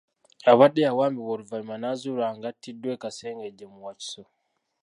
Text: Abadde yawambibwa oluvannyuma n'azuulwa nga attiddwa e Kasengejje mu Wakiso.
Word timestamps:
Abadde 0.51 0.81
yawambibwa 0.87 1.31
oluvannyuma 1.35 1.75
n'azuulwa 1.77 2.27
nga 2.35 2.47
attiddwa 2.51 2.91
e 2.95 2.99
Kasengejje 3.03 3.65
mu 3.71 3.79
Wakiso. 3.85 4.23